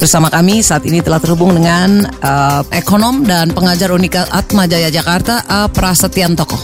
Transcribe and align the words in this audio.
Bersama 0.00 0.32
kami 0.32 0.64
saat 0.64 0.88
ini 0.88 1.04
telah 1.04 1.20
terhubung 1.20 1.52
dengan 1.52 2.08
uh, 2.24 2.64
ekonom 2.72 3.20
dan 3.20 3.52
pengajar 3.52 3.92
Unika 3.92 4.24
Atma 4.32 4.64
Jaya 4.64 4.88
Jakarta, 4.88 5.44
A. 5.44 5.68
Prasetyan 5.68 6.32
Toko. 6.32 6.56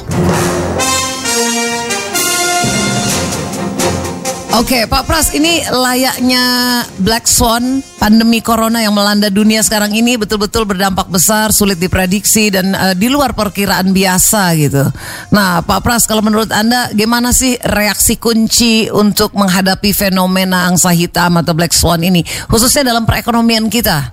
Oke, 4.56 4.88
Pak 4.88 5.04
Pras, 5.04 5.36
ini 5.36 5.60
layaknya 5.68 6.80
Black 7.04 7.28
Swan, 7.28 7.84
pandemi 8.00 8.40
corona 8.40 8.80
yang 8.80 8.96
melanda 8.96 9.28
dunia 9.28 9.60
sekarang 9.60 9.92
ini 9.92 10.16
betul-betul 10.16 10.64
berdampak 10.64 11.12
besar, 11.12 11.52
sulit 11.52 11.76
diprediksi 11.76 12.48
dan 12.48 12.72
uh, 12.72 12.96
di 12.96 13.12
luar 13.12 13.36
perkiraan 13.36 13.92
biasa 13.92 14.56
gitu. 14.56 14.80
Nah, 15.28 15.60
Pak 15.60 15.80
Pras, 15.84 16.08
kalau 16.08 16.24
menurut 16.24 16.48
Anda 16.48 16.88
gimana 16.96 17.36
sih 17.36 17.60
reaksi 17.68 18.16
kunci 18.16 18.88
untuk 18.88 19.36
menghadapi 19.36 19.92
fenomena 19.92 20.64
angsa 20.72 20.88
hitam 20.88 21.36
atau 21.36 21.52
Black 21.52 21.76
Swan 21.76 22.00
ini, 22.00 22.24
khususnya 22.48 22.96
dalam 22.96 23.04
perekonomian 23.04 23.68
kita? 23.68 24.08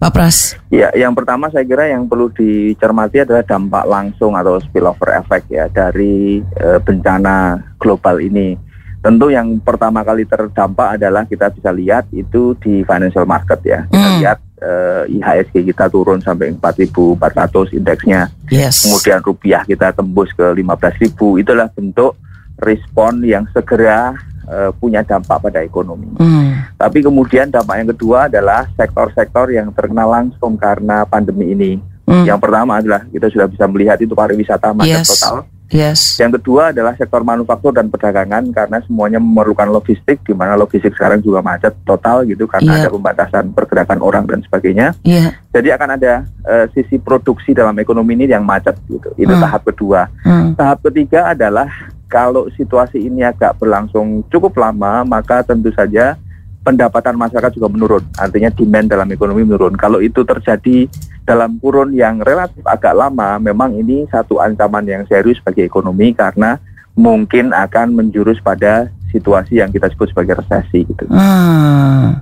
Pak 0.00 0.08
Pras. 0.08 0.56
Ya, 0.72 0.88
yang 0.96 1.12
pertama 1.12 1.52
saya 1.52 1.68
kira 1.68 1.92
yang 1.92 2.08
perlu 2.08 2.32
dicermati 2.32 3.28
adalah 3.28 3.44
dampak 3.44 3.84
langsung 3.84 4.40
atau 4.40 4.56
spillover 4.56 5.20
effect 5.20 5.52
ya 5.52 5.68
dari 5.68 6.40
uh, 6.64 6.80
bencana 6.80 7.60
global 7.76 8.24
ini 8.24 8.71
Tentu 9.02 9.34
yang 9.34 9.58
pertama 9.58 10.06
kali 10.06 10.22
terdampak 10.22 10.94
adalah 10.94 11.26
kita 11.26 11.50
bisa 11.50 11.74
lihat 11.74 12.06
itu 12.14 12.54
di 12.62 12.86
financial 12.86 13.26
market 13.26 13.58
ya. 13.66 13.82
Kita 13.90 13.98
hmm. 13.98 14.18
lihat 14.22 14.38
uh, 14.62 15.02
IHSG 15.10 15.74
kita 15.74 15.90
turun 15.90 16.22
sampai 16.22 16.54
4.400 16.54 17.74
indeksnya. 17.74 18.30
Yes. 18.46 18.86
Kemudian 18.86 19.18
rupiah 19.26 19.66
kita 19.66 19.90
tembus 19.90 20.30
ke 20.30 20.46
15.000. 20.54 21.18
Itulah 21.18 21.66
bentuk 21.74 22.14
respon 22.62 23.26
yang 23.26 23.42
segera 23.50 24.14
uh, 24.46 24.70
punya 24.78 25.02
dampak 25.02 25.50
pada 25.50 25.66
ekonomi. 25.66 26.06
Hmm. 26.22 26.70
Tapi 26.78 27.02
kemudian 27.02 27.50
dampak 27.50 27.82
yang 27.82 27.90
kedua 27.90 28.30
adalah 28.30 28.70
sektor-sektor 28.78 29.50
yang 29.50 29.74
terkena 29.74 30.06
langsung 30.06 30.54
karena 30.54 31.02
pandemi 31.02 31.50
ini. 31.50 31.72
Hmm. 32.06 32.22
Yang 32.22 32.38
pertama 32.38 32.78
adalah 32.78 33.02
kita 33.10 33.26
sudah 33.34 33.50
bisa 33.50 33.66
melihat 33.66 33.98
itu 33.98 34.14
pariwisata 34.14 34.70
macet 34.70 35.02
yes. 35.02 35.10
total. 35.10 35.42
Yes. 35.72 36.20
Yang 36.20 36.38
kedua 36.38 36.70
adalah 36.70 36.92
sektor 36.94 37.24
manufaktur 37.24 37.72
dan 37.72 37.88
perdagangan 37.88 38.52
karena 38.52 38.78
semuanya 38.84 39.16
memerlukan 39.16 39.72
logistik 39.72 40.20
di 40.22 40.36
mana 40.36 40.54
logistik 40.54 40.92
sekarang 40.92 41.24
juga 41.24 41.40
macet 41.40 41.72
total 41.88 42.28
gitu 42.28 42.44
karena 42.44 42.76
yeah. 42.76 42.80
ada 42.84 42.88
pembatasan 42.92 43.44
pergerakan 43.56 44.04
orang 44.04 44.28
dan 44.28 44.44
sebagainya. 44.44 44.92
Yeah. 45.02 45.32
Jadi 45.50 45.72
akan 45.72 45.88
ada 45.96 46.28
uh, 46.44 46.68
sisi 46.76 47.00
produksi 47.00 47.56
dalam 47.56 47.74
ekonomi 47.80 48.14
ini 48.20 48.28
yang 48.28 48.44
macet 48.44 48.76
gitu. 48.86 49.08
Itu 49.16 49.32
mm. 49.32 49.40
tahap 49.40 49.64
kedua. 49.64 50.12
Mm. 50.22 50.60
Tahap 50.60 50.78
ketiga 50.92 51.32
adalah 51.32 51.72
kalau 52.12 52.52
situasi 52.52 53.00
ini 53.08 53.24
agak 53.24 53.56
berlangsung 53.56 54.28
cukup 54.28 54.52
lama 54.60 55.00
maka 55.08 55.40
tentu 55.40 55.72
saja 55.72 56.20
pendapatan 56.62 57.18
masyarakat 57.18 57.56
juga 57.56 57.68
menurun. 57.72 58.04
Artinya 58.14 58.52
demand 58.52 58.86
dalam 58.86 59.08
ekonomi 59.10 59.42
menurun. 59.42 59.74
Kalau 59.74 59.98
itu 59.98 60.22
terjadi 60.22 60.86
dalam 61.22 61.58
kurun 61.62 61.94
yang 61.94 62.18
relatif 62.20 62.62
agak 62.66 62.94
lama, 62.94 63.38
memang 63.38 63.78
ini 63.78 64.06
satu 64.10 64.42
ancaman 64.42 64.82
yang 64.86 65.02
serius 65.06 65.38
bagi 65.42 65.62
ekonomi 65.62 66.10
karena 66.14 66.58
mungkin 66.98 67.54
akan 67.54 67.94
menjurus 67.94 68.42
pada 68.42 68.90
situasi 69.14 69.60
yang 69.60 69.70
kita 69.70 69.88
sebut 69.92 70.10
sebagai 70.10 70.42
resesi 70.42 70.84
gitu. 70.84 71.04
Hmm. 71.08 72.20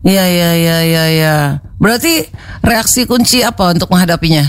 Iya, 0.00 0.24
iya, 0.32 0.50
iya, 0.56 0.78
iya, 0.80 1.04
ya. 1.12 1.36
Berarti 1.76 2.24
reaksi 2.64 3.04
kunci 3.04 3.44
apa 3.44 3.76
untuk 3.76 3.92
menghadapinya? 3.92 4.48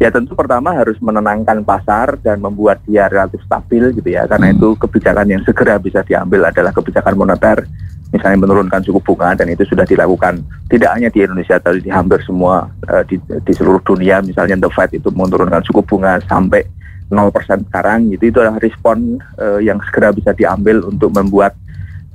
Ya 0.00 0.10
tentu 0.10 0.34
pertama 0.34 0.74
harus 0.74 0.98
menenangkan 0.98 1.62
pasar 1.62 2.18
dan 2.18 2.42
membuat 2.42 2.82
dia 2.88 3.06
relatif 3.06 3.44
stabil 3.44 3.92
gitu 3.94 4.08
ya. 4.08 4.24
Karena 4.24 4.50
hmm. 4.50 4.56
itu 4.58 4.68
kebijakan 4.80 5.26
yang 5.28 5.42
segera 5.44 5.76
bisa 5.78 6.00
diambil 6.02 6.48
adalah 6.48 6.72
kebijakan 6.72 7.14
moneter 7.14 7.68
misalnya 8.12 8.46
menurunkan 8.46 8.80
suku 8.84 9.00
bunga 9.02 9.34
dan 9.34 9.50
itu 9.50 9.64
sudah 9.66 9.86
dilakukan 9.88 10.42
tidak 10.70 10.90
hanya 10.94 11.08
di 11.10 11.24
Indonesia 11.24 11.56
tapi 11.58 11.82
di 11.82 11.90
hampir 11.90 12.20
semua 12.22 12.68
uh, 12.90 13.02
di, 13.06 13.18
di 13.20 13.52
seluruh 13.54 13.82
dunia 13.82 14.22
misalnya 14.22 14.66
The 14.66 14.70
Fed 14.70 14.90
itu 14.94 15.08
menurunkan 15.10 15.64
suku 15.66 15.82
bunga 15.82 16.20
sampai 16.28 16.62
0% 17.10 17.68
sekarang 17.68 18.10
gitu 18.14 18.32
itu 18.32 18.38
adalah 18.40 18.58
respon 18.62 19.20
uh, 19.38 19.60
yang 19.60 19.78
segera 19.88 20.14
bisa 20.14 20.32
diambil 20.32 20.82
untuk 20.86 21.12
membuat 21.12 21.52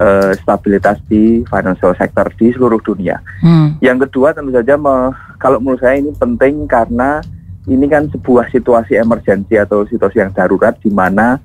uh, 0.02 0.32
stabilitas 0.40 0.98
di 1.06 1.44
financial 1.46 1.94
sector 1.94 2.32
di 2.40 2.50
seluruh 2.56 2.82
dunia. 2.82 3.22
Hmm. 3.44 3.78
Yang 3.84 4.10
kedua 4.10 4.34
tentu 4.34 4.56
saja 4.56 4.80
me, 4.80 5.14
kalau 5.38 5.62
menurut 5.62 5.84
saya 5.84 6.02
ini 6.02 6.12
penting 6.16 6.66
karena 6.66 7.22
ini 7.70 7.86
kan 7.86 8.10
sebuah 8.10 8.50
situasi 8.50 8.98
emergensi 8.98 9.54
atau 9.60 9.86
situasi 9.86 10.26
yang 10.26 10.34
darurat 10.34 10.74
di 10.82 10.90
mana 10.90 11.38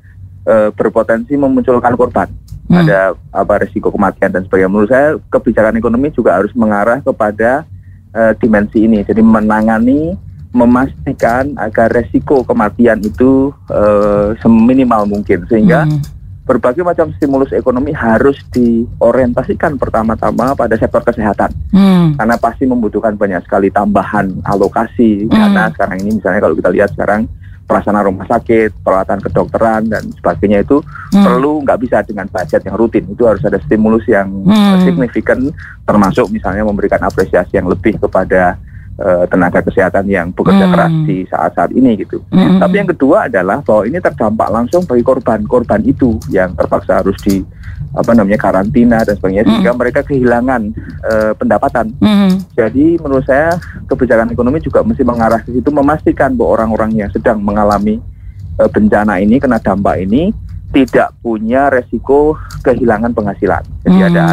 uh, 0.48 0.72
berpotensi 0.72 1.36
memunculkan 1.36 1.92
korban 1.98 2.30
hmm. 2.68 2.80
ada 2.84 3.14
apa 3.30 3.54
resiko 3.64 3.92
kematian 3.92 4.30
dan 4.32 4.42
sebagainya. 4.44 4.70
Menurut 4.72 4.90
saya 4.90 5.18
kebijakan 5.30 5.76
ekonomi 5.76 6.08
juga 6.14 6.36
harus 6.38 6.52
mengarah 6.56 7.00
kepada 7.04 7.64
uh, 8.14 8.32
dimensi 8.38 8.84
ini. 8.84 9.04
Jadi 9.04 9.20
menangani, 9.20 10.16
memastikan 10.54 11.50
agar 11.58 11.90
resiko 11.90 12.46
kematian 12.46 13.02
itu 13.02 13.50
uh, 13.74 14.38
seminimal 14.38 15.02
mungkin 15.10 15.42
sehingga 15.50 15.82
hmm. 15.82 15.98
berbagai 16.46 16.86
macam 16.86 17.10
stimulus 17.18 17.50
ekonomi 17.50 17.90
harus 17.90 18.38
diorientasikan 18.54 19.74
pertama-tama 19.74 20.54
pada 20.54 20.78
sektor 20.78 21.02
kesehatan 21.02 21.50
hmm. 21.74 22.14
karena 22.14 22.36
pasti 22.38 22.70
membutuhkan 22.70 23.18
banyak 23.18 23.42
sekali 23.42 23.66
tambahan 23.74 24.30
alokasi 24.46 25.26
hmm. 25.26 25.34
karena 25.34 25.62
sekarang 25.74 25.98
ini 26.06 26.22
misalnya 26.22 26.40
kalau 26.46 26.54
kita 26.54 26.70
lihat 26.70 26.90
sekarang 26.94 27.26
pelaksana 27.64 28.04
rumah 28.04 28.28
sakit, 28.28 28.84
peralatan 28.84 29.18
kedokteran 29.24 29.88
dan 29.88 30.04
sebagainya 30.20 30.62
itu 30.62 30.84
hmm. 30.84 31.24
perlu 31.24 31.64
nggak 31.64 31.78
bisa 31.80 32.04
dengan 32.04 32.28
budget 32.28 32.60
yang 32.64 32.76
rutin. 32.76 33.04
Itu 33.08 33.24
harus 33.24 33.40
ada 33.44 33.56
stimulus 33.64 34.04
yang 34.06 34.28
hmm. 34.28 34.84
signifikan, 34.84 35.38
termasuk 35.88 36.28
misalnya 36.28 36.62
memberikan 36.62 37.00
apresiasi 37.00 37.56
yang 37.56 37.68
lebih 37.68 37.96
kepada 37.96 38.60
uh, 39.00 39.24
tenaga 39.26 39.60
kesehatan 39.64 40.06
yang 40.06 40.30
bekerja 40.30 40.66
hmm. 40.66 40.72
keras 40.74 40.92
di 41.06 41.16
saat-saat 41.26 41.70
ini 41.74 41.98
gitu. 41.98 42.22
Hmm. 42.30 42.58
Tapi 42.62 42.74
yang 42.82 42.88
kedua 42.90 43.26
adalah 43.26 43.62
bahwa 43.62 43.82
ini 43.86 43.98
terdampak 43.98 44.48
langsung 44.50 44.82
bagi 44.86 45.02
korban-korban 45.02 45.80
itu 45.86 46.18
yang 46.30 46.54
terpaksa 46.54 47.02
harus 47.02 47.18
di 47.22 47.42
apa 47.94 48.10
namanya 48.10 48.38
karantina 48.42 49.06
dan 49.06 49.14
sebagainya 49.14 49.46
sehingga 49.46 49.70
mm. 49.70 49.78
mereka 49.78 50.00
kehilangan 50.02 50.62
uh, 51.06 51.32
pendapatan. 51.38 51.94
Mm. 52.02 52.42
Jadi 52.58 52.98
menurut 52.98 53.22
saya 53.22 53.54
kebijakan 53.86 54.34
ekonomi 54.34 54.58
juga 54.58 54.82
mesti 54.82 55.06
mengarah 55.06 55.38
ke 55.46 55.54
situ 55.54 55.70
memastikan 55.70 56.34
bahwa 56.34 56.58
orang-orang 56.58 56.90
yang 56.98 57.10
sedang 57.14 57.38
mengalami 57.38 58.02
uh, 58.58 58.66
bencana 58.66 59.22
ini 59.22 59.38
kena 59.38 59.62
dampak 59.62 60.02
ini 60.02 60.34
tidak 60.74 61.14
punya 61.22 61.70
resiko 61.70 62.34
kehilangan 62.66 63.14
penghasilan. 63.14 63.62
Jadi 63.86 63.98
mm. 64.02 64.08
ada 64.10 64.24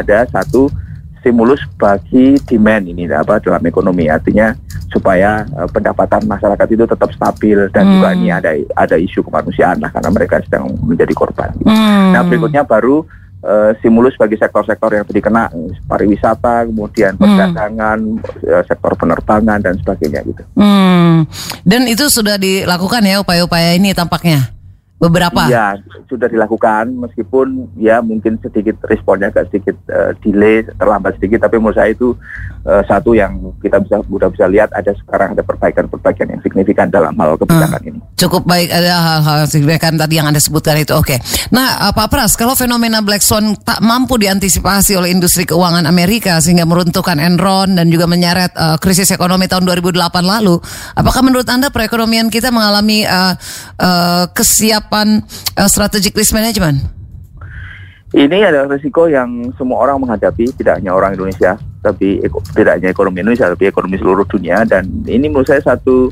ada 0.00 0.18
satu 0.32 0.72
stimulus 1.20 1.60
bagi 1.76 2.36
demand 2.48 2.84
ini 2.88 3.06
apa 3.12 3.38
dalam 3.38 3.62
ekonomi 3.68 4.08
artinya 4.08 4.56
supaya 4.90 5.46
uh, 5.54 5.68
pendapatan 5.70 6.26
masyarakat 6.26 6.68
itu 6.74 6.84
tetap 6.84 7.10
stabil 7.14 7.70
dan 7.70 7.86
hmm. 7.86 7.92
juga 7.94 8.08
ini 8.16 8.28
ada 8.34 8.50
ada 8.74 8.96
isu 8.98 9.22
kemanusiaan 9.22 9.78
lah 9.78 9.92
karena 9.94 10.10
mereka 10.10 10.42
sedang 10.42 10.74
menjadi 10.82 11.14
korban. 11.14 11.54
Hmm. 11.62 12.10
Nah 12.10 12.26
berikutnya 12.26 12.66
baru 12.66 13.06
uh, 13.46 13.70
stimulus 13.78 14.18
bagi 14.18 14.34
sektor-sektor 14.34 14.90
yang 14.90 15.06
tadi 15.06 15.20
kena 15.22 15.46
pariwisata, 15.86 16.66
kemudian 16.66 17.14
hmm. 17.14 17.22
perdagangan, 17.22 17.98
hmm. 18.18 18.62
sektor 18.66 18.92
penerbangan 18.98 19.58
dan 19.62 19.74
sebagainya 19.78 20.20
gitu. 20.26 20.42
Hmm. 20.58 21.28
Dan 21.62 21.86
itu 21.86 22.10
sudah 22.10 22.34
dilakukan 22.34 23.06
ya 23.06 23.22
upaya-upaya 23.22 23.78
ini 23.78 23.94
tampaknya 23.94 24.59
beberapa. 25.00 25.48
Iya, 25.48 25.80
sudah 26.12 26.28
dilakukan 26.28 26.92
meskipun 26.92 27.72
ya 27.80 28.04
mungkin 28.04 28.36
sedikit 28.44 28.76
responnya 28.84 29.32
agak 29.32 29.48
sedikit 29.48 29.72
uh, 29.88 30.12
delay, 30.20 30.60
terlambat 30.76 31.16
sedikit 31.16 31.48
tapi 31.48 31.56
menurut 31.56 31.80
saya 31.80 31.96
itu 31.96 32.12
uh, 32.68 32.84
satu 32.84 33.16
yang 33.16 33.40
kita 33.64 33.80
bisa 33.80 34.04
sudah 34.04 34.28
bisa 34.28 34.44
lihat 34.52 34.68
ada 34.76 34.92
sekarang 34.92 35.32
ada 35.32 35.40
perbaikan-perbaikan 35.40 36.36
yang 36.36 36.40
signifikan 36.44 36.92
dalam 36.92 37.16
hal 37.16 37.40
kebijakan 37.40 37.80
hmm. 37.80 37.88
ini. 37.88 37.98
Cukup 38.20 38.44
baik 38.44 38.68
ada 38.68 38.92
hal-hal 39.00 39.48
signifikan 39.48 39.96
tadi 39.96 40.20
yang 40.20 40.28
Anda 40.28 40.36
sebutkan 40.36 40.76
itu. 40.76 40.92
Oke. 40.92 41.16
Okay. 41.16 41.18
Nah, 41.56 41.88
uh, 41.88 41.92
Pak 41.96 42.12
Pras, 42.12 42.36
kalau 42.36 42.52
fenomena 42.52 43.00
Black 43.00 43.24
Swan 43.24 43.56
tak 43.56 43.80
mampu 43.80 44.20
diantisipasi 44.20 45.00
oleh 45.00 45.08
industri 45.08 45.48
keuangan 45.48 45.88
Amerika 45.88 46.36
sehingga 46.44 46.68
meruntuhkan 46.68 47.16
Enron 47.16 47.72
dan 47.72 47.88
juga 47.88 48.04
menyeret 48.04 48.52
uh, 48.52 48.76
krisis 48.76 49.08
ekonomi 49.16 49.48
tahun 49.48 49.64
2008 49.64 49.96
lalu, 50.20 50.60
apakah 50.92 51.24
menurut 51.24 51.48
Anda 51.48 51.72
perekonomian 51.72 52.28
kita 52.28 52.52
mengalami 52.52 53.08
uh, 53.08 53.32
uh, 53.80 54.28
kesiap 54.36 54.89
penerapan 54.90 55.22
uh, 55.54 55.70
strategic 55.70 56.12
risk 56.18 56.34
management? 56.34 56.82
Ini 58.10 58.42
adalah 58.42 58.74
risiko 58.74 59.06
yang 59.06 59.54
semua 59.54 59.86
orang 59.86 60.02
menghadapi, 60.02 60.50
tidak 60.58 60.82
hanya 60.82 60.98
orang 60.98 61.14
Indonesia, 61.14 61.54
tapi 61.78 62.18
tidak 62.58 62.82
hanya 62.82 62.90
ekonomi 62.90 63.22
Indonesia, 63.22 63.46
tapi 63.46 63.70
ekonomi 63.70 64.02
seluruh 64.02 64.26
dunia. 64.26 64.66
Dan 64.66 65.06
ini 65.06 65.30
menurut 65.30 65.46
saya 65.46 65.62
satu 65.62 66.10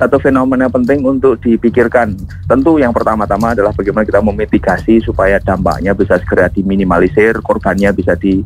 satu 0.00 0.16
fenomena 0.16 0.72
penting 0.72 1.04
untuk 1.04 1.36
dipikirkan. 1.44 2.16
Tentu 2.48 2.80
yang 2.80 2.96
pertama-tama 2.96 3.52
adalah 3.52 3.76
bagaimana 3.76 4.08
kita 4.08 4.24
memitigasi 4.24 5.04
supaya 5.04 5.36
dampaknya 5.36 5.92
bisa 5.92 6.16
segera 6.24 6.48
diminimalisir, 6.48 7.36
korbannya 7.44 7.92
bisa 7.92 8.16
di 8.16 8.40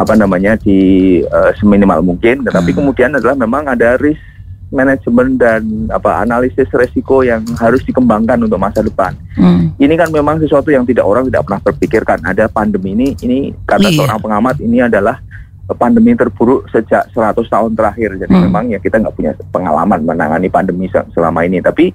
apa 0.00 0.16
namanya 0.16 0.56
di 0.56 1.20
uh, 1.20 1.52
seminimal 1.60 2.00
mungkin. 2.00 2.40
Tetapi 2.48 2.72
hmm. 2.72 2.78
kemudian 2.80 3.10
adalah 3.20 3.36
memang 3.36 3.68
ada 3.68 4.00
risk 4.00 4.29
manajemen 4.70 5.34
dan 5.34 5.90
apa 5.90 6.22
analisis 6.22 6.70
resiko 6.70 7.26
yang 7.26 7.42
harus 7.58 7.82
dikembangkan 7.82 8.38
untuk 8.46 8.56
masa 8.56 8.80
depan. 8.80 9.18
Hmm. 9.34 9.74
Ini 9.76 9.94
kan 9.98 10.14
memang 10.14 10.38
sesuatu 10.38 10.70
yang 10.70 10.86
tidak 10.86 11.04
orang 11.04 11.26
tidak 11.26 11.42
pernah 11.46 11.62
terpikirkan. 11.66 12.18
Ada 12.22 12.46
pandemi 12.46 12.94
ini, 12.94 13.08
ini 13.26 13.50
kata 13.66 13.90
iya. 13.90 13.98
seorang 13.98 14.22
pengamat 14.22 14.62
ini 14.62 14.78
adalah 14.78 15.18
pandemi 15.74 16.14
terburuk 16.18 16.66
sejak 16.70 17.10
100 17.14 17.46
tahun 17.46 17.72
terakhir. 17.74 18.10
Jadi 18.26 18.34
Hmm. 18.34 18.46
memang 18.46 18.64
ya 18.70 18.78
kita 18.78 18.98
nggak 18.98 19.14
punya 19.14 19.32
pengalaman 19.50 20.02
menangani 20.06 20.46
pandemi 20.50 20.86
se- 20.90 21.06
selama 21.14 21.42
ini. 21.46 21.58
Tapi 21.62 21.90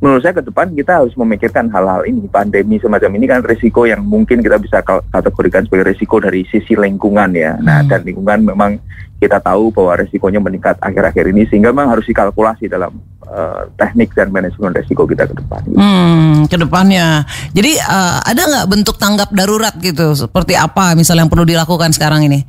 menurut 0.00 0.24
saya 0.24 0.32
ke 0.32 0.44
depan 0.44 0.72
kita 0.72 1.04
harus 1.04 1.12
memikirkan 1.12 1.68
hal-hal 1.68 2.08
ini. 2.08 2.24
Pandemi 2.26 2.80
semacam 2.80 3.10
ini 3.20 3.24
kan 3.28 3.40
risiko 3.44 3.84
yang 3.84 4.00
mungkin 4.00 4.40
kita 4.40 4.56
bisa 4.56 4.80
kategorikan 5.12 5.68
sebagai 5.68 5.92
risiko 5.92 6.16
dari 6.18 6.48
sisi 6.48 6.72
lingkungan 6.72 7.36
ya. 7.36 7.60
Nah, 7.60 7.84
Hmm. 7.84 7.88
dan 7.92 8.00
lingkungan 8.08 8.40
memang 8.48 8.80
kita 9.20 9.36
tahu 9.44 9.68
bahwa 9.68 10.00
risikonya 10.00 10.40
meningkat 10.40 10.80
akhir-akhir 10.80 11.28
ini 11.28 11.44
sehingga 11.52 11.68
memang 11.76 11.92
harus 11.92 12.08
dikalkulasi 12.08 12.72
dalam 12.72 12.96
eh, 13.30 13.62
teknik 13.78 14.10
dan 14.16 14.32
manajemen 14.32 14.74
risiko 14.74 15.06
kita 15.06 15.28
ke 15.28 15.36
depan. 15.36 15.62
Hmm, 15.76 16.48
ke 16.48 16.56
depannya. 16.56 17.22
Jadi 17.52 17.76
eh, 17.76 18.18
ada 18.24 18.42
nggak 18.42 18.66
bentuk 18.72 18.96
tanggap 18.96 19.28
darurat 19.36 19.76
gitu? 19.78 20.16
Seperti 20.16 20.56
apa 20.56 20.96
misalnya 20.96 21.28
yang 21.28 21.30
perlu 21.30 21.44
dilakukan 21.44 21.92
sekarang 21.92 22.24
ini? 22.24 22.42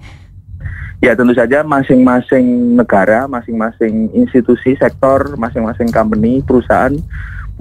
Ya 1.01 1.17
tentu 1.17 1.33
saja 1.33 1.65
masing-masing 1.65 2.77
negara, 2.77 3.25
masing-masing 3.25 4.13
institusi, 4.13 4.77
sektor, 4.77 5.33
masing-masing 5.33 5.89
company, 5.89 6.45
perusahaan 6.45 6.93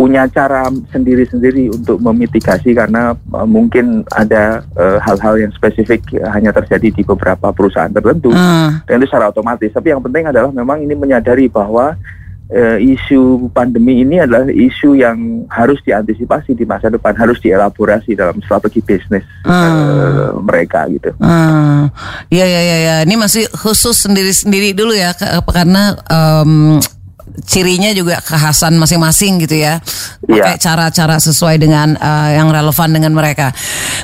punya 0.01 0.25
cara 0.33 0.65
sendiri-sendiri 0.89 1.77
untuk 1.77 2.01
memitigasi 2.01 2.73
karena 2.73 3.13
uh, 3.37 3.45
mungkin 3.45 4.01
ada 4.17 4.65
uh, 4.73 4.97
hal-hal 4.97 5.37
yang 5.37 5.53
spesifik 5.53 6.01
uh, 6.17 6.33
hanya 6.33 6.57
terjadi 6.57 6.89
di 6.89 7.05
beberapa 7.05 7.53
perusahaan 7.53 7.93
tertentu 7.93 8.33
Ah, 8.33 8.81
dan 8.89 8.97
itu 8.97 9.13
secara 9.13 9.29
otomatis. 9.29 9.69
Tapi 9.69 9.93
yang 9.93 10.01
penting 10.01 10.25
adalah 10.33 10.49
memang 10.49 10.81
ini 10.81 10.97
menyadari 10.97 11.53
bahwa 11.53 12.01
uh, 12.49 12.79
isu 12.81 13.53
pandemi 13.53 14.01
ini 14.01 14.25
adalah 14.25 14.49
isu 14.49 14.97
yang 14.97 15.45
harus 15.53 15.77
diantisipasi 15.85 16.57
di 16.57 16.65
masa 16.65 16.89
depan, 16.89 17.13
harus 17.13 17.37
dielaborasi 17.45 18.17
dalam 18.17 18.41
strategi 18.41 18.81
bisnis 18.81 19.29
uh, 19.45 20.33
mereka 20.41 20.89
gitu. 20.89 21.13
ah. 21.21 21.93
Iya 22.33 22.47
ya 22.49 22.61
ya 22.65 22.77
ya. 22.81 22.95
Ini 23.05 23.15
masih 23.21 23.45
khusus 23.53 24.01
sendiri-sendiri 24.01 24.73
dulu 24.73 24.97
ya 24.97 25.13
karena 25.45 25.93
em, 26.09 26.81
cirinya 27.43 27.91
juga 27.93 28.19
kekhasan 28.21 28.77
masing-masing 28.77 29.43
gitu 29.43 29.57
ya. 29.57 29.79
Pakai 30.25 30.57
Iya. 30.57 30.61
cara-cara 30.61 31.17
sesuai 31.19 31.57
dengan 31.57 31.95
eh, 31.95 32.31
yang 32.37 32.49
relevan 32.49 32.91
dengan 32.91 33.13
mereka. 33.13 33.53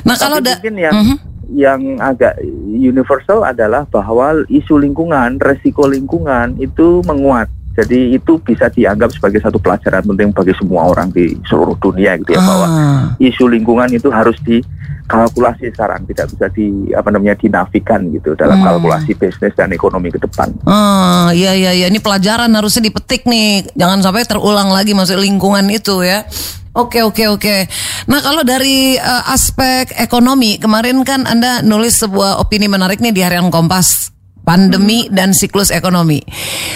Nah 0.03 0.15
kalau 0.15 0.39
Tapi 0.39 0.47
da 0.47 0.53
mungkin 0.59 0.75
yang 0.77 0.93
Mhm. 0.95 1.15
yang 1.47 1.81
agak 1.97 2.35
universal 2.67 3.41
adalah 3.41 3.87
bahwa 3.87 4.43
isu 4.47 4.77
lingkungan, 4.77 5.39
resiko 5.39 5.87
lingkungan 5.87 6.59
itu 6.59 6.99
menguat. 7.07 7.47
Jadi 7.77 8.17
itu 8.17 8.41
bisa 8.41 8.65
dianggap 8.67 9.13
sebagai 9.13 9.37
satu 9.37 9.61
pelajaran 9.61 10.01
penting 10.01 10.33
bagi 10.33 10.49
semua 10.57 10.89
orang 10.89 11.13
di 11.13 11.37
seluruh 11.45 11.77
dunia 11.77 12.17
gitu 12.17 12.33
ya 12.33 12.41
bahwa 12.41 12.65
Ah. 12.65 13.03
isu 13.21 13.45
lingkungan 13.45 13.93
itu 13.93 14.09
harus 14.09 14.33
dikalkulasi 14.41 15.69
sekarang, 15.69 16.01
tidak 16.09 16.25
bisa 16.33 16.49
di 16.49 16.67
apa 16.91 17.13
namanya 17.13 17.37
dinafikan 17.37 18.09
gitu 18.09 18.33
dalam 18.33 18.57
Hmm. 18.57 18.81
kalkulasi 18.81 19.13
bisnis 19.13 19.53
dan 19.53 19.69
ekonomi 19.69 20.09
ke 20.09 20.17
depan. 20.17 20.57
Ah, 20.65 21.29
iya 21.31 21.53
iya 21.53 21.71
iya 21.71 21.85
ini 21.85 22.01
pelajaran 22.01 22.49
harusnya 22.49 22.81
dipetik 22.83 23.23
nih. 23.23 23.69
Jangan 23.77 24.01
sampai 24.01 24.25
terulang 24.25 24.73
lagi 24.73 24.97
masuk 24.97 25.21
lingkungan 25.21 25.69
itu 25.69 26.01
ya. 26.01 26.25
Oke 26.73 27.01
oke 27.01 27.29
oke. 27.29 27.57
Nah 28.05 28.21
kalau 28.21 28.41
dari 28.41 28.93
eh, 28.93 29.23
aspek 29.29 29.93
ekonomi 29.93 30.57
kemarin 30.57 31.01
kan 31.01 31.25
Anda 31.25 31.61
nulis 31.61 31.97
sebuah 31.97 32.41
opini 32.41 32.65
menarik 32.65 32.97
nih 32.97 33.13
di 33.13 33.21
Harian 33.21 33.49
Kompas 33.49 34.16
pandemi 34.47 35.11
dan 35.11 35.35
siklus 35.35 35.75
ekonomi. 35.75 36.23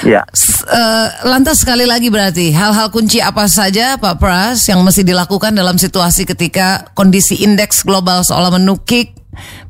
Ya. 0.03 0.27
S- 0.35 0.67
eh, 0.67 1.07
lantas 1.23 1.63
sekali 1.63 1.87
lagi 1.87 2.11
berarti 2.11 2.51
hal-hal 2.51 2.91
kunci 2.91 3.23
apa 3.23 3.47
saja 3.47 3.95
Pak 3.95 4.19
Pras 4.19 4.67
yang 4.67 4.83
mesti 4.83 5.07
dilakukan 5.07 5.55
dalam 5.55 5.79
situasi 5.79 6.27
ketika 6.27 6.91
kondisi 6.91 7.39
indeks 7.39 7.87
global 7.87 8.27
seolah 8.27 8.51
menukik 8.51 9.15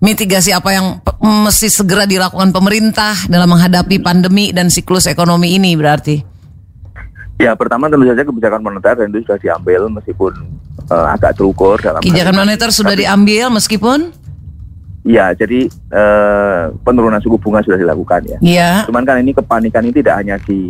mitigasi 0.02 0.50
apa 0.50 0.74
yang 0.74 0.98
mesti 1.22 1.70
segera 1.70 2.10
dilakukan 2.10 2.50
pemerintah 2.50 3.14
dalam 3.30 3.46
menghadapi 3.54 4.02
pandemi 4.02 4.50
dan 4.50 4.74
siklus 4.74 5.06
ekonomi 5.06 5.54
ini 5.54 5.78
berarti. 5.78 6.18
Ya 7.38 7.54
pertama 7.54 7.90
tentu 7.90 8.06
saja 8.06 8.22
kebijakan 8.22 8.62
moneter 8.62 8.94
dan 8.98 9.10
itu 9.10 9.26
sudah 9.26 9.38
diambil 9.38 9.90
meskipun 9.94 10.34
eh, 10.90 11.08
agak 11.14 11.38
terukur 11.38 11.78
dalam 11.78 12.02
Kebijakan 12.02 12.34
moneter 12.38 12.70
sudah 12.70 12.94
Tapi- 12.94 13.06
diambil 13.06 13.50
meskipun 13.54 14.14
Ya, 15.02 15.34
jadi 15.34 15.66
eh, 15.66 16.64
penurunan 16.80 17.18
suku 17.18 17.34
bunga 17.36 17.60
sudah 17.60 17.74
dilakukan 17.74 18.22
ya. 18.24 18.38
ya 18.40 18.72
Cuman 18.86 19.02
kan 19.02 19.18
ini 19.18 19.34
kepanikan 19.34 19.82
ini 19.82 19.94
tidak 19.96 20.22
hanya 20.22 20.38
di 20.38 20.62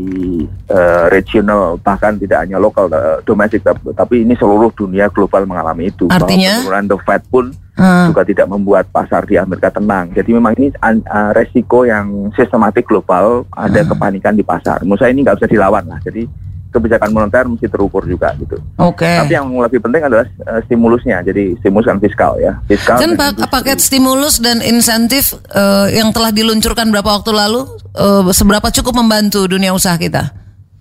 eh, 0.65 1.05
regional, 1.09 1.75
bahkan 1.77 2.15
tidak 2.15 2.39
hanya 2.41 2.55
lokal, 2.55 2.87
eh, 2.87 3.19
domestik, 3.21 3.59
tap- 3.59 3.83
tapi 3.91 4.23
ini 4.23 4.31
seluruh 4.33 4.71
dunia 4.71 5.11
global 5.11 5.43
mengalami 5.43 5.91
itu. 5.91 6.07
Bahwa 6.07 6.23
Artinya? 6.23 6.63
penurunan 6.63 6.87
The 6.87 6.97
Fed 7.03 7.23
pun 7.27 7.45
eh, 7.51 8.05
juga 8.07 8.23
tidak 8.23 8.47
membuat 8.47 8.87
pasar 8.87 9.23
di 9.23 9.35
Amerika 9.35 9.67
tenang. 9.67 10.11
Jadi 10.11 10.29
memang 10.31 10.55
ini 10.55 10.71
an- 10.79 11.03
eh, 11.03 11.31
resiko 11.33 11.83
yang 11.83 12.31
sistematik 12.31 12.87
global, 12.87 13.43
ada 13.51 13.83
Hmm. 13.83 13.89
kepanikan 13.89 14.31
di 14.31 14.43
pasar. 14.43 14.79
Menurut 14.81 14.95
saya 14.97 15.11
ini 15.11 15.27
nggak 15.27 15.37
bisa 15.37 15.51
dilawan 15.51 15.83
lah. 15.85 15.99
Jadi 15.99 16.23
kebijakan 16.71 17.11
moneter 17.11 17.43
mesti 17.45 17.67
terukur 17.67 18.07
juga 18.07 18.31
gitu. 18.39 18.55
oke. 18.79 19.03
Tapi 19.03 19.35
yang 19.35 19.51
lebih 19.51 19.83
penting 19.83 20.07
adalah 20.07 20.23
eh, 20.23 20.59
stimulusnya. 20.65 21.19
Jadi 21.21 21.59
stimulus 21.59 21.85
dan 21.85 21.99
fiskal 21.99 22.39
ya. 22.39 22.55
Fiskal 22.65 22.95
Kan 22.95 23.11
dan 23.13 23.19
pak- 23.19 23.35
industri. 23.35 23.51
paket 23.51 23.77
stimulus 23.77 24.35
dan 24.39 24.57
insentif 24.63 25.35
eh, 25.51 25.87
yang 25.93 26.15
telah 26.15 26.31
diluncurkan 26.31 26.87
berapa 26.87 27.19
waktu 27.19 27.31
lalu 27.31 27.67
eh, 27.91 28.31
seberapa 28.31 28.71
cukup 28.71 28.95
membantu 28.95 29.45
dunia 29.45 29.75
usaha 29.75 29.99
kita? 29.99 30.31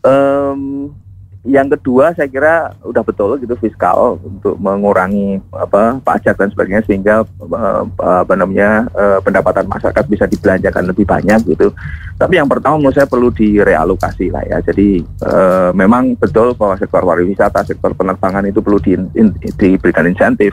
Em, 0.01 0.89
yang 1.41 1.73
kedua 1.73 2.13
saya 2.13 2.29
kira 2.29 2.77
udah 2.85 3.01
betul 3.01 3.41
gitu 3.41 3.57
fiskal 3.57 4.21
untuk 4.21 4.61
mengurangi 4.61 5.41
apa 5.57 5.97
pajak 6.05 6.37
dan 6.37 6.53
sebagainya 6.53 6.85
sehingga 6.85 7.25
eh, 7.25 7.83
apa 7.97 8.35
namanya 8.37 8.85
eh, 8.93 9.19
pendapatan 9.25 9.65
masyarakat 9.65 10.05
bisa 10.05 10.29
dibelanjakan 10.29 10.85
lebih 10.93 11.09
banyak 11.09 11.41
gitu. 11.49 11.73
Tapi 12.21 12.37
yang 12.37 12.45
pertama 12.45 12.77
menurut 12.77 12.93
saya 12.93 13.09
perlu 13.09 13.33
direalokasi 13.33 14.29
lah 14.29 14.45
ya. 14.45 14.61
Jadi 14.61 15.01
eh, 15.01 15.71
memang 15.73 16.13
betul 16.21 16.53
bahwa 16.53 16.77
sektor 16.77 17.01
pariwisata, 17.01 17.65
sektor 17.65 17.97
penerbangan 17.97 18.45
itu 18.45 18.61
perlu 18.61 18.77
di- 18.77 19.01
in- 19.17 19.37
diberikan 19.57 20.05
insentif. 20.05 20.53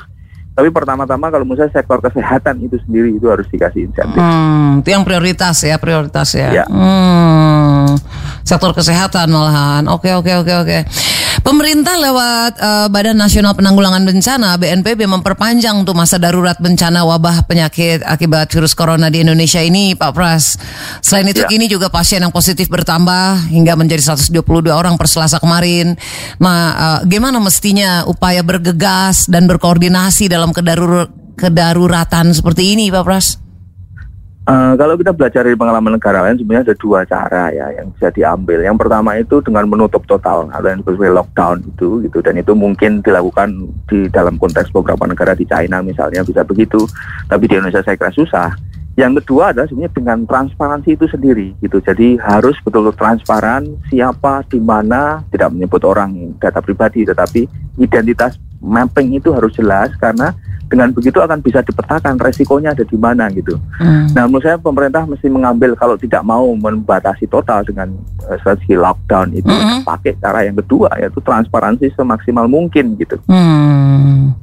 Tapi 0.57 0.73
pertama-tama 0.73 1.29
kalau 1.29 1.45
menurut 1.45 1.69
saya 1.69 1.83
sektor 1.83 2.01
kesehatan 2.01 2.65
itu 2.65 2.81
sendiri 2.81 3.13
itu 3.13 3.29
harus 3.29 3.45
dikasih 3.45 3.93
insentif. 3.93 4.17
Hmm, 4.17 4.81
itu 4.81 4.89
yang 4.89 5.05
prioritas 5.05 5.61
ya, 5.61 5.77
prioritas 5.77 6.33
ya. 6.33 6.63
Ya. 6.63 6.65
Hmm, 6.65 7.93
sektor 8.47 8.71
kesehatan 8.71 9.27
malahan. 9.27 9.83
Oke, 9.91 10.15
oke, 10.15 10.31
oke, 10.39 10.53
oke. 10.63 10.77
Pemerintah 11.43 11.99
lewat 11.99 12.51
eh, 12.57 12.87
Badan 12.87 13.19
Nasional 13.19 13.53
Penanggulangan 13.53 14.07
Bencana 14.07 14.55
(BNPB) 14.55 15.03
memperpanjang 15.05 15.83
tuh 15.83 15.91
masa 15.91 16.15
darurat 16.15 16.55
bencana 16.57 17.03
wabah 17.03 17.43
penyakit 17.43 18.01
akibat 18.07 18.47
virus 18.51 18.71
corona 18.71 19.11
di 19.11 19.21
Indonesia 19.21 19.59
ini, 19.59 19.93
Pak 19.93 20.11
Pras. 20.15 20.55
Selain 21.03 21.27
itu, 21.27 21.43
Ya. 21.43 21.47
kini 21.51 21.67
juga 21.67 21.91
pasien 21.91 22.23
yang 22.23 22.31
positif 22.31 22.71
bertambah 22.71 23.51
hingga 23.51 23.75
menjadi 23.75 24.15
122 24.15 24.71
orang 24.73 24.95
per 24.95 25.11
Selasa 25.11 25.37
kemarin. 25.43 25.99
Nah, 26.39 26.59
eh, 26.73 26.99
gimana 27.11 27.37
mestinya 27.43 28.07
upaya 28.07 28.41
bergegas 28.41 29.27
dan 29.27 29.45
berkoordinasi 29.45 30.31
dalam 30.31 30.55
kedarur- 30.55 31.11
kedaruratan 31.37 32.33
seperti 32.33 32.73
ini, 32.73 32.89
Pak 32.89 33.03
Pras? 33.03 33.46
Eh, 34.47 34.73
kalau 34.79 34.95
kita 34.95 35.11
belajar 35.11 35.43
dari 35.43 35.59
pengalaman 35.59 35.99
negara 35.99 36.23
lain 36.23 36.39
sebenarnya 36.39 36.71
ada 36.71 36.75
dua 36.79 37.03
cara 37.03 37.51
ya 37.51 37.67
yang 37.75 37.91
bisa 37.91 38.07
diambil. 38.15 38.63
Yang 38.63 38.79
pertama 38.79 39.19
itu 39.19 39.43
dengan 39.43 39.67
menutup 39.67 40.07
total 40.07 40.47
atau 40.47 40.71
yang 40.71 40.79
disebut 40.79 41.11
lockdown 41.11 41.67
itu 41.67 41.99
gitu 42.07 42.23
dan 42.23 42.39
itu 42.39 42.55
mungkin 42.55 43.03
dilakukan 43.03 43.67
di 43.91 44.07
dalam 44.07 44.39
konteks 44.39 44.71
beberapa 44.71 45.03
negara 45.03 45.35
di 45.35 45.43
China 45.43 45.83
misalnya 45.83 46.23
bisa 46.23 46.47
begitu. 46.47 46.79
Tapi 47.27 47.43
di 47.43 47.59
Indonesia 47.59 47.83
saya 47.83 47.99
kira 47.99 48.15
susah. 48.15 48.55
Yang 48.95 49.19
kedua 49.19 49.51
adalah 49.51 49.67
sebenarnya 49.67 49.91
dengan 49.91 50.23
transparansi 50.23 50.95
itu 50.95 51.05
sendiri 51.11 51.51
gitu. 51.59 51.83
Jadi 51.83 52.15
harus 52.15 52.55
betul-betul 52.63 52.95
transparan 52.95 53.67
siapa 53.91 54.47
di 54.47 54.63
mana 54.63 55.27
tidak 55.27 55.51
menyebut 55.51 55.83
orang 55.83 56.39
data 56.39 56.63
pribadi 56.63 57.03
tetapi 57.03 57.51
identitas 57.83 58.39
mapping 58.63 59.11
itu 59.19 59.35
harus 59.35 59.51
jelas 59.59 59.91
karena 59.99 60.31
dengan 60.67 60.91
begitu 60.91 61.17
akan 61.23 61.39
bisa 61.39 61.63
dipetakan 61.63 62.19
resikonya 62.19 62.75
ada 62.75 62.83
di 62.83 62.97
mana 62.99 63.31
gitu. 63.31 63.55
Hmm. 63.79 64.11
Nah, 64.11 64.27
menurut 64.27 64.43
saya 64.43 64.59
pemerintah 64.59 65.07
mesti 65.07 65.27
mengambil 65.31 65.73
kalau 65.79 65.95
tidak 65.95 66.21
mau 66.27 66.43
membatasi 66.51 67.27
total 67.31 67.63
dengan 67.63 67.95
eh, 68.27 68.37
strategi 68.43 68.75
lockdown 68.75 69.31
itu 69.31 69.47
Mhm. 69.47 69.87
pakai 69.87 70.19
cara 70.19 70.43
yang 70.43 70.59
kedua 70.59 70.91
yaitu 70.99 71.23
transparansi 71.23 71.95
semaksimal 71.95 72.51
mungkin 72.51 72.99
gitu. 72.99 73.15
Hmm. 73.31 74.35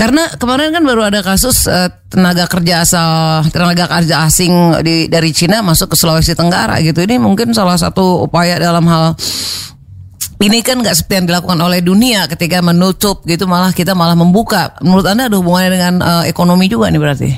Karena 0.00 0.24
kemarin 0.40 0.72
kan 0.72 0.80
baru 0.80 1.12
ada 1.12 1.20
kasus 1.20 1.68
eh, 1.68 1.92
tenaga 2.08 2.48
kerja 2.48 2.88
asal 2.88 3.44
tenaga 3.52 3.84
kerja 3.84 4.24
asing 4.24 4.80
di 4.80 5.12
dari 5.12 5.28
Cina 5.36 5.60
masuk 5.60 5.92
ke 5.92 5.96
Sulawesi 6.00 6.32
Tenggara 6.32 6.80
gitu. 6.80 7.04
Ini 7.04 7.20
mungkin 7.20 7.52
salah 7.52 7.76
satu 7.76 8.24
upaya 8.24 8.56
dalam 8.56 8.88
hal 8.88 9.12
ini 10.38 10.58
kan 10.62 10.78
nggak 10.78 10.94
seperti 10.94 11.14
yang 11.18 11.26
dilakukan 11.34 11.58
oleh 11.58 11.82
dunia 11.82 12.30
ketika 12.30 12.62
menutup 12.62 13.26
gitu 13.26 13.50
malah 13.50 13.74
kita 13.74 13.94
malah 13.94 14.14
membuka. 14.14 14.78
Menurut 14.82 15.06
anda 15.10 15.26
ada 15.26 15.36
hubungannya 15.38 15.70
dengan 15.74 15.94
eh, 15.98 16.24
ekonomi 16.30 16.70
juga 16.70 16.90
nih 16.90 17.00
berarti? 17.02 17.30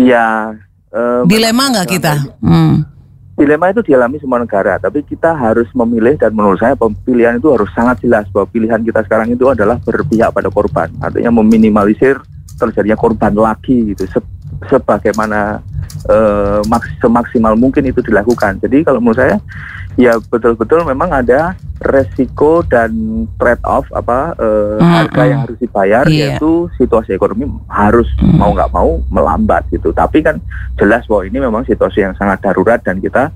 Iya. 0.00 0.56
eh, 0.90 1.20
Dilema 1.28 1.70
nggak 1.70 1.88
kita? 1.88 2.14
Hmm. 2.40 2.88
Dilema 3.34 3.66
itu 3.74 3.82
dialami 3.82 4.22
semua 4.22 4.38
negara, 4.38 4.78
tapi 4.78 5.02
kita 5.02 5.34
harus 5.34 5.66
memilih 5.74 6.14
dan 6.14 6.30
menurut 6.30 6.54
saya 6.62 6.78
pilihan 6.78 7.42
itu 7.42 7.50
harus 7.50 7.66
sangat 7.74 7.98
jelas 7.98 8.30
bahwa 8.30 8.46
pilihan 8.46 8.78
kita 8.78 9.02
sekarang 9.02 9.34
itu 9.34 9.50
adalah 9.50 9.74
berpihak 9.82 10.30
pada 10.30 10.46
korban, 10.54 10.86
artinya 11.02 11.34
meminimalisir 11.42 12.14
terjadinya 12.54 12.94
korban 12.94 13.34
lagi 13.34 13.90
gitu. 13.90 14.06
Se- 14.06 14.32
sebagaimana 14.70 15.58
uh, 16.06 16.62
semaksimal 17.02 17.58
mungkin 17.58 17.90
itu 17.90 17.98
dilakukan. 18.06 18.62
Jadi 18.62 18.86
kalau 18.86 19.02
menurut 19.02 19.18
saya 19.18 19.36
ya 19.98 20.14
betul-betul 20.30 20.86
memang 20.86 21.10
ada 21.10 21.58
resiko 21.84 22.64
dan 22.64 22.90
trade 23.36 23.60
off 23.62 23.84
apa 23.92 24.32
uh, 24.40 24.80
mm, 24.80 24.88
harga 24.88 25.22
yang 25.28 25.40
harus 25.44 25.58
dibayar 25.60 26.04
yeah. 26.08 26.34
yaitu 26.34 26.66
situasi 26.80 27.12
ekonomi 27.12 27.44
harus 27.68 28.08
mm. 28.18 28.34
mau 28.40 28.50
nggak 28.56 28.72
mau 28.72 28.98
melambat 29.12 29.68
gitu. 29.70 29.92
Tapi 29.92 30.24
kan 30.24 30.40
jelas 30.80 31.04
bahwa 31.04 31.22
ini 31.28 31.38
memang 31.38 31.62
situasi 31.68 32.02
yang 32.02 32.16
sangat 32.16 32.40
darurat 32.42 32.80
dan 32.80 32.98
kita 32.98 33.30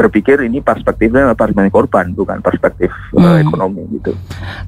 berpikir 0.00 0.40
ini 0.40 0.64
perspektifnya 0.64 1.36
perspektif 1.36 1.68
korban 1.68 2.16
bukan 2.16 2.40
perspektif 2.40 2.88
eh, 2.88 3.20
hmm. 3.20 3.26
uh, 3.26 3.38
ekonomi 3.44 3.82
gitu. 4.00 4.16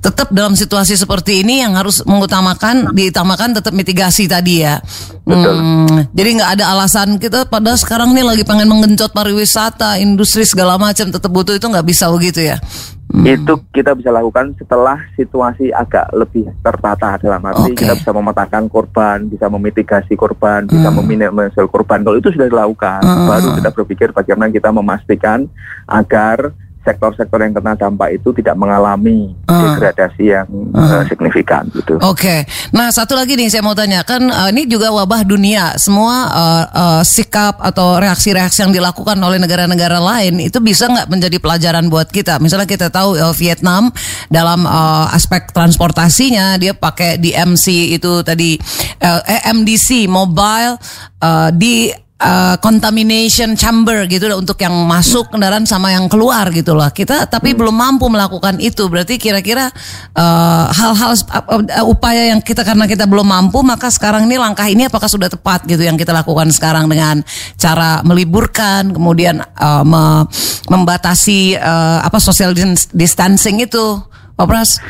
Tetap 0.05 0.29
dalam 0.29 0.53
situasi 0.53 0.93
seperti 0.93 1.41
ini 1.41 1.65
yang 1.65 1.73
harus 1.73 2.05
mengutamakan 2.05 2.93
diutamakan 2.93 3.57
tetap 3.57 3.73
mitigasi 3.73 4.29
tadi 4.29 4.61
ya. 4.67 4.77
Betul. 5.23 5.55
Hmm, 5.55 5.99
jadi 6.11 6.29
nggak 6.35 6.50
ada 6.59 6.64
alasan 6.75 7.14
kita 7.14 7.47
pada 7.47 7.79
sekarang 7.79 8.11
nih 8.11 8.26
lagi 8.26 8.43
pengen 8.43 8.67
menggencot 8.67 9.14
pariwisata, 9.14 10.02
industri 10.02 10.43
segala 10.43 10.75
macam 10.75 11.14
tetap 11.14 11.31
butuh 11.31 11.55
itu 11.55 11.62
nggak 11.62 11.87
bisa 11.87 12.11
begitu 12.11 12.43
ya. 12.43 12.59
Hmm. 13.12 13.29
Itu 13.29 13.61
kita 13.71 13.93
bisa 13.95 14.09
lakukan 14.09 14.57
setelah 14.57 14.97
situasi 15.14 15.69
agak 15.71 16.11
lebih 16.17 16.49
tertata 16.64 17.21
dalam 17.21 17.45
arti 17.45 17.71
okay. 17.71 17.85
kita 17.85 17.95
bisa 18.02 18.11
memetakan 18.11 18.64
korban, 18.67 19.29
bisa 19.29 19.47
memitigasi 19.47 20.17
korban, 20.19 20.67
hmm. 20.67 20.73
bisa 20.75 20.88
meminimalisir 20.91 21.67
korban. 21.71 22.02
Kalau 22.02 22.19
itu 22.19 22.33
sudah 22.35 22.49
dilakukan, 22.50 23.05
hmm. 23.05 23.29
baru 23.29 23.49
kita 23.62 23.71
berpikir 23.76 24.09
bagaimana 24.11 24.50
kita 24.50 24.75
memastikan 24.75 25.47
agar 25.87 26.50
sektor-sektor 26.83 27.39
yang 27.39 27.55
kena 27.55 27.79
dampak 27.79 28.19
itu 28.19 28.35
tidak 28.35 28.59
mengalami 28.59 29.31
uh. 29.47 29.75
degradasi 29.75 30.35
yang 30.35 30.47
uh. 30.75 31.01
Uh, 31.01 31.03
signifikan 31.07 31.67
gitu. 31.71 31.97
Oke. 32.03 32.19
Okay. 32.19 32.41
Nah, 32.75 32.91
satu 32.91 33.15
lagi 33.15 33.39
nih 33.39 33.49
saya 33.49 33.62
mau 33.62 33.75
tanya 33.75 34.03
kan 34.03 34.23
uh, 34.27 34.51
ini 34.51 34.67
juga 34.67 34.91
wabah 34.91 35.23
dunia. 35.23 35.79
Semua 35.79 36.29
uh, 36.29 36.65
uh, 36.71 37.03
sikap 37.07 37.62
atau 37.62 38.03
reaksi-reaksi 38.03 38.67
yang 38.67 38.75
dilakukan 38.75 39.15
oleh 39.23 39.39
negara-negara 39.39 40.03
lain 40.03 40.43
itu 40.43 40.59
bisa 40.59 40.91
nggak 40.91 41.09
menjadi 41.09 41.39
pelajaran 41.39 41.87
buat 41.87 42.11
kita? 42.11 42.43
Misalnya 42.43 42.67
kita 42.67 42.91
tahu 42.91 43.15
uh, 43.15 43.35
Vietnam 43.35 43.95
dalam 44.27 44.67
uh, 44.67 45.07
aspek 45.15 45.55
transportasinya 45.55 46.59
dia 46.59 46.75
pakai 46.75 47.17
DMC 47.23 47.95
itu 47.95 48.27
tadi 48.27 48.59
uh, 49.01 49.23
MDC 49.55 50.11
mobile 50.11 50.77
uh, 51.23 51.51
di 51.55 51.95
uh, 52.23 52.55
contamination 52.62 53.59
chamber 53.59 54.07
gitu 54.07 54.31
loh 54.31 54.38
untuk 54.38 54.57
yang 54.62 54.73
masuk 54.87 55.35
kendaraan 55.35 55.67
sama 55.67 55.91
yang 55.91 56.07
keluar 56.07 56.49
gitu 56.55 56.73
loh. 56.79 56.87
Kita 56.88 57.26
tapi 57.26 57.52
hmm. 57.52 57.59
belum 57.59 57.75
mampu 57.75 58.07
melakukan 58.07 58.62
itu. 58.62 58.87
Berarti 58.87 59.19
kira-kira 59.19 59.69
uh, 60.14 60.64
hal-hal 60.71 61.12
uh, 61.19 61.85
upaya 61.85 62.31
yang 62.33 62.41
kita 62.41 62.62
karena 62.62 62.87
kita 62.87 63.05
belum 63.11 63.26
mampu 63.26 63.61
maka 63.67 63.91
sekarang 63.91 64.31
ini 64.31 64.38
langkah 64.38 64.67
ini 64.71 64.87
apakah 64.87 65.11
sudah 65.11 65.26
tepat 65.26 65.67
gitu 65.67 65.83
yang 65.83 65.99
kita 65.99 66.14
lakukan 66.14 66.49
sekarang 66.55 66.87
dengan 66.87 67.21
cara 67.59 68.00
meliburkan 68.07 68.95
kemudian 68.95 69.43
uh, 69.59 69.83
me 69.83 70.25
membatasi 70.71 71.59
uh, 71.59 72.00
apa 72.07 72.23
social 72.23 72.55
distancing 72.95 73.61
itu. 73.61 73.99
Pak 74.33 74.47
Pras? 74.49 74.81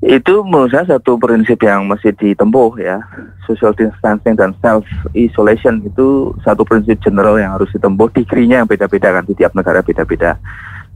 Itu 0.00 0.40
menurut 0.48 0.72
saya 0.72 0.96
satu 0.96 1.20
prinsip 1.20 1.60
yang 1.60 1.84
mesti 1.84 2.16
ditempuh 2.16 2.72
ya. 2.80 3.04
Social 3.44 3.76
distancing 3.76 4.32
dan 4.32 4.56
self 4.64 4.88
isolation 5.12 5.84
itu 5.84 6.32
satu 6.40 6.64
prinsip 6.64 6.96
general 7.04 7.36
yang 7.36 7.52
harus 7.52 7.68
ditempuh. 7.76 8.08
Digrinya 8.16 8.64
yang 8.64 8.68
beda-beda 8.68 9.12
kan 9.12 9.28
di 9.28 9.36
tiap 9.36 9.52
negara 9.52 9.84
beda-beda. 9.84 10.40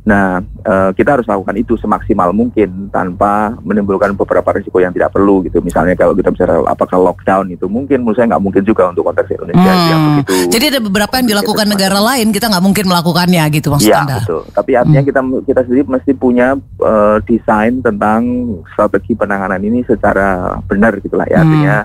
Nah, 0.04 0.36
uh, 0.68 0.92
kita 0.92 1.16
harus 1.16 1.24
lakukan 1.24 1.56
itu 1.56 1.80
semaksimal 1.80 2.28
mungkin 2.36 2.92
tanpa 2.92 3.56
menimbulkan 3.64 4.12
beberapa 4.12 4.52
risiko 4.52 4.76
yang 4.76 4.92
tidak 4.92 5.16
perlu 5.16 5.40
gitu. 5.48 5.64
Misalnya 5.64 5.96
kalau 5.96 6.12
kita 6.12 6.28
bicara 6.28 6.60
apakah 6.68 7.00
lockdown 7.00 7.48
itu 7.56 7.64
mungkin 7.72 8.04
menurut 8.04 8.20
saya 8.20 8.36
nggak 8.36 8.44
mungkin 8.44 8.62
juga 8.68 8.92
untuk 8.92 9.08
konteks 9.08 9.32
Indonesia 9.32 9.64
hmm. 9.64 9.88
yang 9.88 10.00
begitu. 10.12 10.32
Jadi 10.52 10.64
ada 10.76 10.80
beberapa 10.84 11.14
yang 11.16 11.28
dilakukan 11.32 11.66
negara 11.72 11.98
lain 12.04 12.36
kita 12.36 12.52
nggak 12.52 12.64
mungkin 12.68 12.84
melakukannya 12.84 13.44
gitu 13.48 13.68
maksud 13.72 13.88
ya, 13.88 14.04
Anda. 14.04 14.20
betul. 14.20 14.42
Tapi 14.52 14.70
artinya 14.76 15.00
hmm. 15.00 15.08
kita 15.08 15.20
kita 15.48 15.60
sendiri 15.64 15.84
mesti 15.88 16.12
punya 16.12 16.48
uh, 16.84 17.16
desain 17.24 17.72
tentang 17.80 18.20
strategi 18.76 19.16
penanganan 19.16 19.64
ini 19.64 19.88
secara 19.88 20.60
benar 20.68 21.00
gitulah 21.00 21.24
ya. 21.32 21.40
Hmm. 21.40 21.44
Artinya 21.48 21.76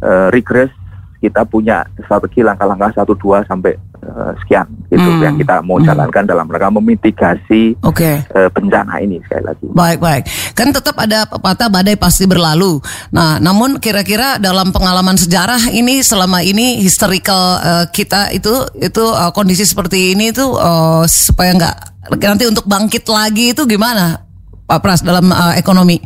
uh, 0.00 0.28
regress 0.32 0.72
kita 1.20 1.44
punya 1.48 1.84
strategi 2.04 2.44
langkah-langkah 2.44 2.92
satu 3.02 3.16
dua 3.16 3.44
sampai 3.44 3.76
uh, 4.06 4.32
sekian 4.42 4.66
gitu 4.86 5.02
hmm. 5.02 5.22
yang 5.22 5.34
kita 5.34 5.58
mau 5.60 5.76
hmm. 5.76 5.86
jalankan 5.90 6.24
dalam 6.24 6.46
rangka 6.46 6.70
memitigasi 6.78 7.74
okay. 7.82 8.22
uh, 8.32 8.46
eh, 8.46 8.50
bencana 8.50 9.02
ini 9.02 9.18
sekali 9.26 9.44
lagi. 9.44 9.66
Baik 9.70 9.98
baik, 9.98 10.22
kan 10.54 10.70
tetap 10.70 10.96
ada 10.96 11.26
pepatah 11.26 11.68
badai 11.68 11.98
pasti 11.98 12.24
berlalu. 12.24 12.78
Nah, 13.10 13.42
namun 13.42 13.82
kira-kira 13.82 14.38
dalam 14.38 14.70
pengalaman 14.70 15.18
sejarah 15.18 15.70
ini 15.74 16.00
selama 16.00 16.40
ini 16.40 16.78
historical 16.80 17.58
uh, 17.60 17.84
kita 17.90 18.30
itu 18.30 18.52
itu 18.78 19.04
uh, 19.04 19.34
kondisi 19.34 19.66
seperti 19.66 20.14
ini 20.14 20.30
itu 20.30 20.46
uh, 20.46 21.04
supaya 21.04 21.52
nggak 21.54 21.76
nanti 22.22 22.46
untuk 22.46 22.64
bangkit 22.70 23.04
lagi 23.10 23.50
itu 23.50 23.66
gimana 23.66 24.22
Pak 24.66 24.78
Pras 24.82 25.02
dalam 25.02 25.30
uh, 25.30 25.54
ekonomi? 25.58 25.98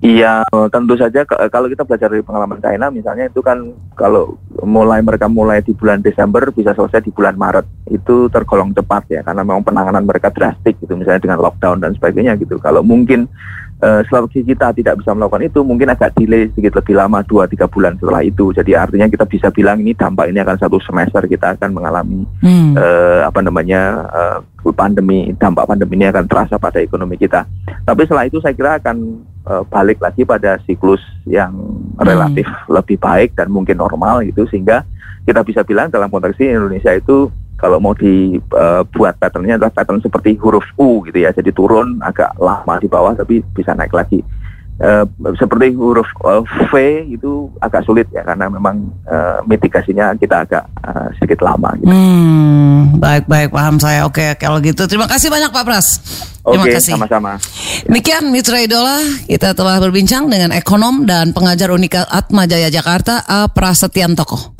Iya, 0.00 0.40
tentu 0.72 0.96
saja 0.96 1.28
kalau 1.28 1.68
kita 1.68 1.84
belajar 1.84 2.08
dari 2.08 2.24
pengalaman 2.24 2.56
China 2.64 2.88
misalnya 2.88 3.28
itu 3.28 3.44
kan 3.44 3.60
kalau 3.92 4.40
mulai 4.64 5.04
mereka 5.04 5.30
mulai 5.30 5.62
di 5.62 5.76
bulan 5.76 6.02
Desember 6.02 6.50
bisa 6.50 6.74
selesai 6.74 7.04
di 7.04 7.12
bulan 7.14 7.38
Maret 7.38 7.66
itu 7.94 8.26
tergolong 8.32 8.74
cepat 8.74 9.06
ya 9.10 9.20
karena 9.22 9.46
memang 9.46 9.62
penanganan 9.62 10.02
mereka 10.02 10.32
drastik 10.34 10.78
gitu 10.82 10.98
misalnya 10.98 11.22
dengan 11.22 11.38
lockdown 11.38 11.78
dan 11.82 11.94
sebagainya 11.94 12.34
gitu. 12.40 12.58
Kalau 12.58 12.82
mungkin 12.82 13.30
uh, 13.82 14.00
strategi 14.06 14.54
kita 14.54 14.74
tidak 14.74 15.02
bisa 15.02 15.14
melakukan 15.14 15.46
itu 15.46 15.60
mungkin 15.62 15.88
agak 15.90 16.14
delay 16.18 16.50
sedikit 16.52 16.78
lebih 16.82 16.94
lama 16.98 17.22
2-3 17.22 17.70
bulan 17.70 17.92
setelah 17.98 18.22
itu 18.26 18.50
jadi 18.54 18.70
artinya 18.86 19.06
kita 19.06 19.24
bisa 19.26 19.48
bilang 19.54 19.78
ini 19.82 19.94
dampak 19.94 20.30
ini 20.30 20.38
akan 20.42 20.56
satu 20.58 20.78
semester 20.82 21.22
kita 21.26 21.54
akan 21.58 21.70
mengalami 21.74 22.22
hmm. 22.42 22.74
uh, 22.74 23.20
apa 23.26 23.40
namanya 23.42 23.80
uh, 24.10 24.38
pandemi 24.74 25.32
dampak 25.38 25.64
pandemi 25.64 25.96
ini 25.96 26.06
akan 26.12 26.28
terasa 26.28 26.60
pada 26.60 26.82
ekonomi 26.82 27.16
kita 27.16 27.46
tapi 27.86 28.04
setelah 28.04 28.28
itu 28.28 28.38
saya 28.42 28.54
kira 28.54 28.76
akan 28.76 29.24
uh, 29.48 29.64
balik 29.64 29.98
lagi 30.04 30.28
pada 30.28 30.60
siklus 30.68 31.00
yang 31.24 31.56
relatif 31.96 32.44
hmm. 32.44 32.68
lebih 32.68 33.00
baik 33.00 33.32
dan 33.34 33.48
mungkin 33.48 33.80
normal 33.80 34.20
gitu 34.22 34.44
sehingga 34.52 34.84
kita 35.24 35.40
bisa 35.42 35.64
bilang 35.64 35.88
dalam 35.88 36.12
konteks 36.12 36.36
ini 36.38 36.54
Indonesia 36.54 36.92
itu 36.92 37.32
kalau 37.58 37.82
mau 37.82 37.90
dibuat 37.90 39.14
uh, 39.16 39.18
patternnya 39.18 39.58
adalah 39.58 39.74
pattern 39.74 39.98
seperti 39.98 40.38
huruf 40.38 40.64
U 40.78 41.02
gitu 41.08 41.18
ya 41.18 41.34
jadi 41.34 41.50
turun 41.50 41.98
agak 42.04 42.36
lama 42.38 42.74
di 42.78 42.86
bawah 42.86 43.16
tapi 43.18 43.42
bisa 43.56 43.74
naik 43.74 43.90
lagi 43.96 44.22
uh, 44.82 45.04
seperti 45.38 45.74
huruf 45.74 46.06
uh, 46.24 46.42
V 46.70 46.72
itu 47.10 47.50
agak 47.62 47.84
sulit 47.84 48.06
ya 48.14 48.22
karena 48.22 48.50
memang 48.50 48.88
uh, 49.06 49.42
mitigasinya 49.44 50.14
kita 50.18 50.46
agak 50.46 50.64
uh, 50.82 51.08
sedikit 51.18 51.44
lama 51.44 51.74
gitu. 51.78 51.90
Hmm, 51.90 52.98
baik 52.98 53.26
baik 53.26 53.50
paham 53.54 53.76
saya. 53.78 54.06
Oke 54.06 54.34
kalau 54.38 54.62
gitu. 54.62 54.86
Terima 54.86 55.06
kasih 55.10 55.28
banyak 55.28 55.50
Pak 55.50 55.64
Pras. 55.66 55.88
Terima 56.48 56.64
Oke, 56.64 56.80
kasih. 56.80 56.96
sama-sama. 56.96 57.36
Demikian 57.84 58.32
Mitra 58.32 58.58
Idola 58.64 59.04
kita 59.28 59.52
telah 59.52 59.76
berbincang 59.84 60.32
dengan 60.32 60.56
ekonom 60.56 61.04
dan 61.04 61.36
pengajar 61.36 61.68
Unika 61.74 62.08
Atma 62.08 62.48
Jaya 62.48 62.72
Jakarta 62.72 63.20
A. 63.28 63.52
Prasetyan 63.52 64.16
Toko 64.16 64.57